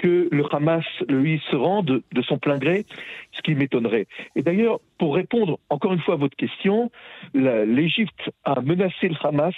que 0.01 0.29
le 0.31 0.43
Hamas, 0.51 0.85
lui, 1.09 1.41
se 1.51 1.55
rende 1.55 2.01
de 2.11 2.21
son 2.23 2.39
plein 2.39 2.57
gré, 2.57 2.85
ce 3.33 3.41
qui 3.41 3.53
m'étonnerait. 3.53 4.07
Et 4.35 4.41
d'ailleurs, 4.41 4.79
pour 4.97 5.13
répondre 5.15 5.59
encore 5.69 5.93
une 5.93 5.99
fois 5.99 6.15
à 6.15 6.17
votre 6.17 6.35
question, 6.35 6.89
l'Égypte 7.33 8.31
a 8.43 8.61
menacé 8.61 9.09
le 9.09 9.15
Hamas 9.21 9.53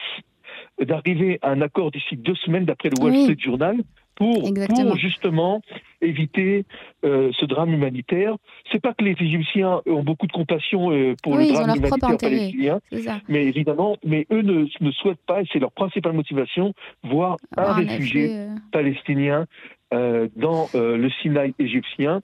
d'arriver 0.81 1.39
à 1.41 1.49
un 1.51 1.61
accord 1.61 1.91
d'ici 1.91 2.17
deux 2.17 2.35
semaines, 2.35 2.65
d'après 2.65 2.89
le 2.89 3.03
Wall 3.03 3.15
Street 3.23 3.37
Journal, 3.39 3.77
pour, 4.15 4.43
pour, 4.43 4.95
justement 4.97 5.61
éviter 6.01 6.65
euh, 7.03 7.31
ce 7.39 7.45
drame 7.45 7.73
humanitaire. 7.73 8.35
C'est 8.71 8.81
pas 8.81 8.93
que 8.93 9.03
les 9.03 9.15
Égyptiens 9.19 9.81
ont 9.87 10.03
beaucoup 10.03 10.27
de 10.27 10.31
compassion 10.31 10.91
euh, 10.91 11.15
pour 11.23 11.35
le 11.35 11.51
drame 11.51 11.75
humanitaire 11.77 12.17
palestinien, 12.17 12.79
mais 13.27 13.45
évidemment, 13.45 13.97
mais 14.05 14.27
eux 14.31 14.41
ne, 14.41 14.65
ne 14.81 14.91
souhaitent 14.91 15.25
pas, 15.25 15.41
et 15.41 15.45
c'est 15.51 15.59
leur 15.59 15.71
principale 15.71 16.13
motivation, 16.13 16.73
voir 17.03 17.37
un 17.57 17.73
réfugié 17.73 18.29
euh. 18.31 18.55
palestinien 18.71 19.45
dans 19.91 20.69
le 20.73 21.07
Sinaï 21.21 21.53
égyptien. 21.59 22.23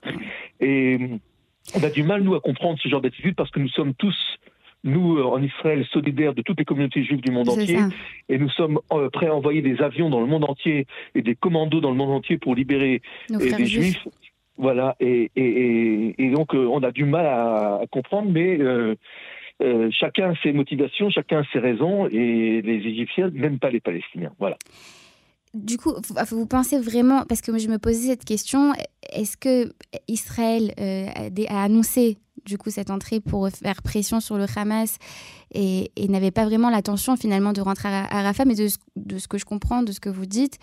Et 0.59 0.97
on 1.75 1.83
a 1.83 1.89
du 1.89 2.01
mal, 2.01 2.23
nous, 2.23 2.33
à 2.33 2.39
comprendre 2.39 2.79
ce 2.81 2.89
genre 2.89 3.01
d'attitude 3.01 3.35
parce 3.35 3.51
que 3.51 3.59
nous 3.59 3.69
sommes 3.69 3.93
tous 3.93 4.15
nous, 4.83 5.17
euh, 5.17 5.23
en 5.23 5.41
Israël, 5.41 5.85
solidaires 5.91 6.33
de 6.33 6.41
toutes 6.41 6.59
les 6.59 6.65
communautés 6.65 7.03
juives 7.03 7.21
du 7.21 7.31
monde 7.31 7.49
entier, 7.49 7.79
et 8.29 8.37
nous 8.37 8.49
sommes 8.49 8.79
euh, 8.93 9.09
prêts 9.09 9.27
à 9.27 9.35
envoyer 9.35 9.61
des 9.61 9.81
avions 9.81 10.09
dans 10.09 10.21
le 10.21 10.27
monde 10.27 10.45
entier 10.45 10.87
et 11.15 11.21
des 11.21 11.35
commandos 11.35 11.81
dans 11.81 11.91
le 11.91 11.97
monde 11.97 12.11
entier 12.11 12.37
pour 12.37 12.55
libérer 12.55 13.01
euh, 13.31 13.37
des 13.37 13.65
juifs. 13.65 14.07
Voilà, 14.57 14.97
et, 14.99 15.29
donc 16.33 16.53
on 16.53 16.83
a 16.83 16.91
du 16.91 17.05
mal 17.05 17.25
à, 17.25 17.81
comprendre, 17.91 18.29
mais 18.29 18.59
chacun 19.91 20.31
a 20.31 20.35
ses 20.43 20.51
motivations, 20.51 21.09
chacun 21.09 21.39
a 21.39 21.43
ses 21.53 21.59
raisons, 21.59 22.07
et 22.07 22.61
les 22.61 22.85
Égyptiens 22.85 23.29
n'aiment 23.29 23.59
pas 23.59 23.69
les 23.69 23.79
Palestiniens. 23.79 24.33
Voilà. 24.37 24.57
Du 25.53 25.77
coup, 25.77 25.93
vous 26.31 26.45
pensez 26.45 26.77
vraiment, 26.77 27.23
parce 27.23 27.39
que 27.39 27.57
je 27.57 27.69
me 27.69 27.77
posais 27.77 28.09
cette 28.09 28.25
question, 28.25 28.73
est-ce 29.13 29.37
que 29.37 29.71
Israël 30.09 30.73
a 30.77 31.63
annoncé 31.63 32.17
du 32.45 32.57
coup 32.57 32.69
cette 32.69 32.89
entrée 32.89 33.19
pour 33.19 33.49
faire 33.49 33.81
pression 33.81 34.19
sur 34.19 34.37
le 34.37 34.45
Hamas 34.55 34.97
et, 35.53 35.91
n'avait 36.09 36.31
pas 36.31 36.45
vraiment 36.45 36.69
l'intention 36.69 37.15
finalement 37.15 37.53
de 37.53 37.61
rentrer 37.61 37.89
à, 37.89 38.23
Rafah, 38.23 38.45
mais 38.45 38.55
de, 38.55 38.67
ce 38.67 39.27
que 39.27 39.37
je 39.37 39.45
comprends, 39.45 39.83
de 39.83 39.91
ce 39.91 39.99
que 39.99 40.09
vous 40.09 40.25
dites, 40.25 40.57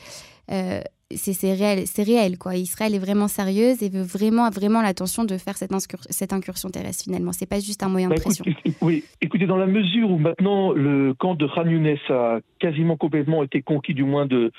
euh, 0.51 0.81
c'est 1.15 1.55
réel, 1.55 1.87
c'est 1.87 2.03
réel 2.03 2.37
quoi. 2.37 2.57
Israël 2.57 2.95
est 2.95 2.99
vraiment 2.99 3.29
sérieuse 3.29 3.83
et 3.83 3.89
veut 3.89 4.03
vraiment 4.03 4.51
vraiment 4.51 4.83
l'intention 4.83 5.25
de 5.25 5.37
faire 5.39 5.57
cette, 5.57 5.73
cette 6.11 6.33
incursion 6.33 6.69
terrestre 6.69 7.05
finalement. 7.05 7.33
C'est 7.33 7.47
pas 7.47 7.61
juste 7.61 7.83
un 7.83 7.89
moyen 7.89 8.09
de 8.09 8.15
bah, 8.15 8.21
pression. 8.21 8.45
oui, 8.81 9.05
écoutez, 9.21 9.47
dans 9.47 9.57
la 9.57 9.67
mesure 9.67 10.11
où 10.11 10.19
maintenant 10.19 10.73
le 10.73 11.15
camp 11.15 11.35
de 11.35 11.47
Khan 11.47 11.67
Younes 11.67 11.97
a 12.09 12.41
quasiment 12.59 12.97
complètement 12.97 13.45
été 13.45 13.63
conquis, 13.63 13.95
du 13.95 14.05
moins 14.05 14.27
de 14.27 14.51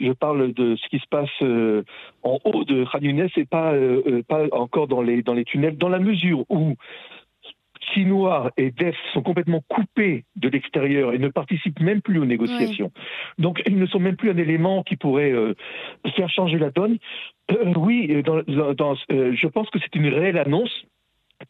je 0.00 0.12
parle 0.12 0.52
de 0.52 0.76
ce 0.76 0.88
qui 0.88 0.98
se 0.98 1.06
passe 1.08 1.30
euh, 1.42 1.84
en 2.22 2.38
haut 2.44 2.64
de 2.64 2.84
Khan 2.84 2.98
Younes 3.00 3.28
et 3.36 3.44
pas, 3.44 3.72
euh, 3.72 4.02
euh, 4.06 4.22
pas 4.22 4.46
encore 4.52 4.88
dans 4.88 5.02
les, 5.02 5.22
dans 5.22 5.34
les 5.34 5.44
tunnels, 5.44 5.76
dans 5.76 5.88
la 5.88 5.98
mesure 5.98 6.44
où 6.48 6.74
Sinoir 7.92 8.50
et 8.56 8.70
Def 8.70 8.96
sont 9.12 9.22
complètement 9.22 9.62
coupés 9.68 10.24
de 10.36 10.48
l'extérieur 10.48 11.12
et 11.12 11.18
ne 11.18 11.28
participent 11.28 11.80
même 11.80 12.00
plus 12.00 12.18
aux 12.18 12.24
négociations. 12.24 12.92
Donc 13.38 13.62
ils 13.66 13.78
ne 13.78 13.86
sont 13.86 13.98
même 13.98 14.16
plus 14.16 14.30
un 14.30 14.36
élément 14.36 14.82
qui 14.82 14.96
pourrait 14.96 15.34
faire 16.14 16.28
changer 16.28 16.58
la 16.58 16.70
donne. 16.70 16.98
oui, 17.76 18.22
dans, 18.22 18.42
je 18.46 19.46
pense 19.48 19.70
que 19.70 19.78
c'est 19.80 19.96
une 19.96 20.06
réelle 20.08 20.38
annonce. 20.38 20.84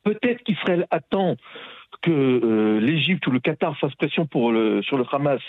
Peut-être 0.03 0.43
qu'Israël 0.45 0.87
attend 0.91 1.37
que 2.01 2.79
l'Égypte 2.81 3.27
ou 3.27 3.33
le 3.33 3.41
Qatar 3.41 3.77
fassent 3.77 3.97
pression 3.97 4.25
pour 4.25 4.51
le, 4.51 4.83
sur 4.83 4.97
le 4.97 5.05
Hamas 5.13 5.43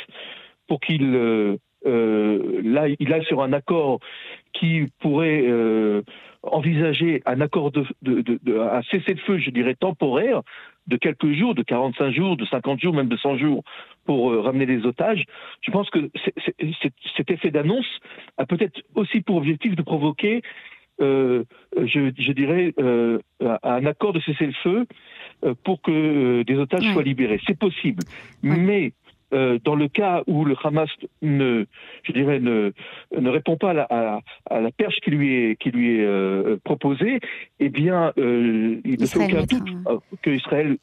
pour 0.67 0.81
qu'il 0.81 1.57
euh, 1.85 2.61
là, 2.63 2.87
il 2.87 3.11
est 3.11 3.23
sur 3.23 3.41
un 3.41 3.53
accord 3.53 3.99
qui 4.53 4.87
pourrait 4.99 5.43
euh, 5.47 6.01
envisager 6.43 7.21
un 7.25 7.41
accord 7.41 7.71
de, 7.71 7.85
de, 8.01 8.21
de, 8.21 8.59
un 8.59 8.81
cessez-le-feu, 8.83 9.37
je 9.37 9.49
dirais 9.51 9.75
temporaire, 9.75 10.41
de 10.87 10.97
quelques 10.97 11.31
jours, 11.33 11.55
de 11.55 11.63
45 11.63 12.11
jours, 12.11 12.37
de 12.37 12.45
50 12.45 12.79
jours, 12.79 12.93
même 12.93 13.07
de 13.07 13.17
100 13.17 13.37
jours, 13.37 13.63
pour 14.05 14.31
euh, 14.31 14.41
ramener 14.41 14.65
les 14.65 14.85
otages. 14.85 15.25
Je 15.61 15.71
pense 15.71 15.89
que 15.89 16.09
cet 17.15 17.31
effet 17.31 17.51
d'annonce 17.51 17.87
a 18.37 18.45
peut-être 18.45 18.81
aussi 18.95 19.21
pour 19.21 19.37
objectif 19.37 19.75
de 19.75 19.81
provoquer, 19.81 20.41
euh, 21.01 21.43
je, 21.75 22.11
je, 22.17 22.31
dirais, 22.31 22.73
euh, 22.79 23.19
un 23.39 23.85
accord 23.85 24.13
de 24.13 24.19
cessez-le-feu 24.19 24.85
pour 25.63 25.81
que 25.81 26.43
des 26.43 26.55
otages 26.57 26.91
soient 26.93 27.03
libérés. 27.03 27.41
C'est 27.47 27.57
possible, 27.57 28.03
mais 28.43 28.93
euh, 29.33 29.59
dans 29.63 29.75
le 29.75 29.87
cas 29.87 30.23
où 30.27 30.43
le 30.45 30.55
Hamas 30.61 30.89
ne, 31.21 31.65
je 32.03 32.11
dirais, 32.11 32.39
ne, 32.39 32.71
ne 33.17 33.29
répond 33.29 33.55
pas 33.55 33.71
à 33.71 33.73
la, 33.73 34.21
à, 34.49 34.61
la, 34.61 34.71
perche 34.71 34.95
qui 35.03 35.11
lui 35.11 35.35
est, 35.35 35.55
qui 35.55 35.71
lui 35.71 35.99
est 35.99 36.05
euh, 36.05 36.57
proposée, 36.63 37.19
eh 37.59 37.69
bien, 37.69 38.11
euh, 38.17 38.81
il 38.83 38.99
ne 38.99 39.05
fait 39.05 39.23
aucun 39.23 39.43
doute 39.43 40.01
qu'Israël 40.21 40.77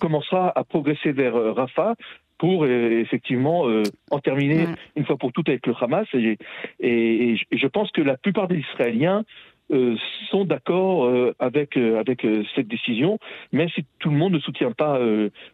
commencera 0.00 0.52
à 0.54 0.64
progresser 0.64 1.12
vers 1.12 1.34
Rafah 1.34 1.94
pour 2.38 2.66
effectivement 2.66 3.66
en 4.10 4.18
terminer 4.18 4.66
une 4.96 5.04
fois 5.04 5.16
pour 5.16 5.32
toutes 5.32 5.48
avec 5.48 5.66
le 5.66 5.74
Hamas. 5.80 6.06
Et, 6.14 6.36
et, 6.80 7.36
je 7.52 7.66
pense 7.66 7.90
que 7.92 8.02
la 8.02 8.16
plupart 8.16 8.48
des 8.48 8.58
Israéliens 8.58 9.24
sont 10.30 10.44
d'accord 10.44 11.10
avec, 11.38 11.76
avec 11.76 12.26
cette 12.54 12.68
décision, 12.68 13.18
même 13.52 13.68
si 13.70 13.84
tout 13.98 14.10
le 14.10 14.16
monde 14.16 14.34
ne 14.34 14.40
soutient 14.40 14.72
pas 14.72 15.00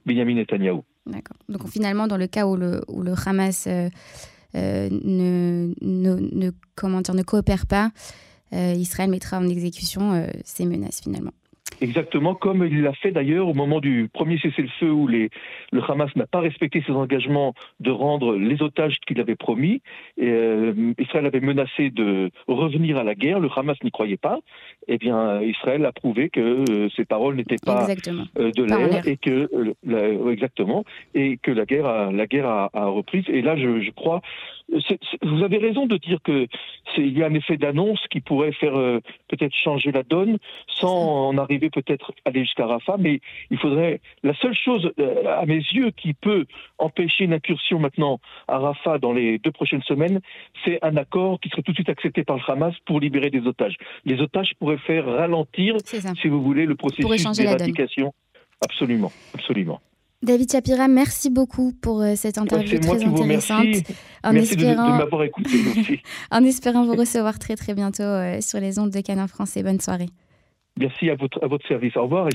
Benjamin 0.07 0.35
Netanyahu. 0.35 0.83
D'accord. 1.11 1.37
Donc 1.49 1.69
finalement, 1.69 2.07
dans 2.07 2.17
le 2.17 2.27
cas 2.27 2.47
où 2.47 2.57
le, 2.57 2.83
où 2.89 3.03
le 3.03 3.15
Hamas 3.27 3.67
euh, 3.67 3.91
euh, 4.55 4.89
ne, 4.91 5.75
ne, 5.81 6.51
comment 6.77 7.01
dire, 7.01 7.15
ne 7.15 7.23
coopère 7.23 7.67
pas, 7.67 7.91
euh, 8.53 8.75
Israël 8.77 9.11
mettra 9.11 9.39
en 9.39 9.49
exécution 9.49 10.27
ces 10.45 10.67
menaces 10.67 11.01
finalement. 11.01 11.33
Exactement, 11.81 12.35
comme 12.35 12.67
il 12.67 12.83
l'a 12.83 12.93
fait 12.93 13.11
d'ailleurs 13.11 13.49
au 13.49 13.55
moment 13.55 13.81
du 13.81 14.09
premier 14.13 14.39
cessez-le-feu 14.39 14.91
où 14.91 15.07
les, 15.07 15.31
le 15.73 15.83
Hamas 15.89 16.15
n'a 16.15 16.27
pas 16.27 16.41
respecté 16.41 16.83
ses 16.87 16.93
engagements 16.93 17.55
de 17.81 17.91
rendre 17.91 18.37
les 18.37 18.61
otages 18.63 18.99
qu'il 19.07 19.21
avait 19.21 19.37
promis. 19.37 19.81
Et, 20.19 20.29
euh, 20.29 20.93
Israël 20.99 21.27
avait 21.27 21.41
menacé 21.41 21.91
de 21.91 22.31
revenir 22.49 22.99
à 22.99 23.05
la 23.05 23.15
guerre. 23.15 23.41
Le 23.41 23.49
Hamas 23.55 23.77
n'y 23.83 23.91
croyait 23.91 24.17
pas. 24.17 24.41
Eh 24.89 24.99
bien, 24.99 25.41
Israël 25.43 25.85
a 25.87 25.93
prouvé 25.93 26.29
que 26.29 26.41
euh, 26.41 26.89
ces 26.97 27.05
paroles 27.05 27.37
n'étaient 27.37 27.57
pas 27.65 27.87
euh, 28.39 28.51
de 28.51 28.65
l'air 28.65 29.07
et 29.07 29.17
que 29.17 29.49
exactement 30.31 30.85
et 31.15 31.39
que 31.39 31.51
la 31.51 31.65
guerre 31.65 31.87
a, 31.87 32.13
la 32.13 32.27
guerre 32.27 32.47
a, 32.47 32.71
repris. 32.75 33.25
Et 33.29 33.43
là, 33.43 33.57
je, 33.57 33.81
je 33.81 33.91
crois 33.91 34.21
vous 35.23 35.43
avez 35.43 35.59
raison 35.59 35.87
de 35.87 35.97
dire 35.97 36.19
que 36.23 36.47
il 36.97 37.17
y 37.17 37.23
a 37.23 37.27
un 37.27 37.35
effet 37.35 37.57
d'annonce 37.57 38.01
qui 38.11 38.21
pourrait 38.21 38.53
faire 38.53 38.77
euh, 38.77 39.01
peut-être 39.29 39.55
changer 39.55 39.93
la 39.93 40.03
donne 40.03 40.39
sans 40.69 41.29
en 41.29 41.39
arriver 41.39 41.71
peut-être 41.71 42.13
aller 42.25 42.45
jusqu'à 42.45 42.67
Rafah, 42.67 42.97
mais 42.99 43.21
il 43.51 43.59
faudrait 43.59 44.01
la 44.23 44.35
seule 44.35 44.55
chose 44.55 44.93
euh, 44.99 45.41
à 45.41 45.47
mes 45.47 45.57
yeux 45.57 45.91
qui 45.91 46.15
peut 46.15 46.47
empêcher 46.79 47.25
une 47.25 47.33
incursion 47.33 47.79
maintenant 47.79 48.21
à 48.49 48.59
Rafah 48.59 48.99
dans 48.99 49.13
les 49.13 49.39
deux 49.39 49.53
prochaines 49.53 49.83
semaines, 49.83 50.21
c'est 50.65 50.79
un 50.83 50.97
accord 50.97 51.41
qui 51.41 51.49
serait 51.49 51.63
tout 51.63 51.73
de 51.73 51.77
suite 51.77 51.89
accepté 51.89 52.25
par 52.25 52.37
le 52.37 52.43
Hamas 52.47 52.75
pour 52.87 53.01
libérer 53.01 53.31
des 53.31 53.47
otages. 53.47 53.77
Les 54.05 54.21
otages 54.21 54.55
pourraient 54.59 54.79
faire 54.79 55.07
ralentir, 55.07 55.77
si 55.85 56.29
vous 56.29 56.43
voulez, 56.43 56.67
le 56.67 56.75
processus 56.75 57.39
d'éradication. 57.39 58.13
Absolument, 58.63 59.13
absolument. 59.35 59.81
David 60.23 60.53
Chapira, 60.53 60.87
merci 60.87 61.31
beaucoup 61.31 61.73
pour 61.73 62.03
euh, 62.03 62.13
cette 62.15 62.37
interview 62.37 62.79
très 62.79 63.03
intéressante. 63.03 63.67
En 64.23 64.35
merci 64.35 64.53
espérant... 64.53 64.93
de, 64.93 64.99
m'avoir 64.99 65.25
écouté 65.25 66.03
en 66.31 66.45
espérant 66.45 66.85
vous 66.85 66.95
recevoir 66.95 67.39
très 67.39 67.57
très 67.57 67.73
bientôt 67.73 68.03
euh, 68.03 68.41
sur 68.43 68.61
les 68.61 68.79
ondes 68.79 68.91
de 68.91 69.01
Canin 69.01 69.27
Français. 69.27 69.63
Bonne 69.63 69.81
soirée. 69.81 70.11
Merci 70.79 71.09
à 71.09 71.15
votre, 71.15 71.43
à 71.43 71.47
votre 71.47 71.67
service. 71.67 71.97
Au 71.97 72.03
revoir. 72.03 72.29